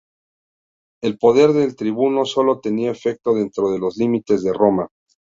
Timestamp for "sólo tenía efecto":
2.25-3.35